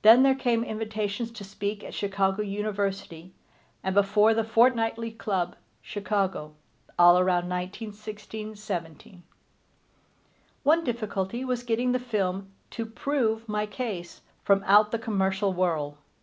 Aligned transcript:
Then 0.00 0.22
there 0.22 0.34
came 0.34 0.64
invitations 0.64 1.30
to 1.32 1.44
speak 1.44 1.84
at 1.84 1.92
Chicago 1.92 2.40
University, 2.40 3.34
and 3.82 3.94
before 3.94 4.32
the 4.32 4.42
Fortnightly 4.42 5.10
Club, 5.10 5.54
Chicago, 5.82 6.54
all 6.98 7.18
around 7.18 7.46
1916 7.50 8.56
17. 8.56 9.22
One 10.62 10.82
difficulty 10.82 11.44
was 11.44 11.62
getting 11.62 11.92
the 11.92 11.98
film 11.98 12.50
to 12.70 12.86
prove 12.86 13.46
my 13.50 13.66
case 13.66 14.22
from 14.44 14.64
out 14.64 14.92
the 14.92 14.98
commercial 14.98 15.52
whirl. 15.52 15.98